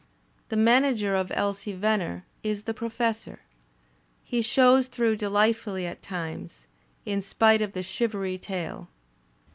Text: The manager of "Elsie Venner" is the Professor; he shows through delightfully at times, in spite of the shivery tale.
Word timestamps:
The 0.49 0.57
manager 0.57 1.13
of 1.13 1.31
"Elsie 1.35 1.73
Venner" 1.73 2.25
is 2.41 2.63
the 2.63 2.73
Professor; 2.73 3.41
he 4.23 4.41
shows 4.41 4.87
through 4.87 5.17
delightfully 5.17 5.85
at 5.85 6.01
times, 6.01 6.65
in 7.05 7.21
spite 7.21 7.61
of 7.61 7.73
the 7.73 7.83
shivery 7.83 8.39
tale. 8.39 8.89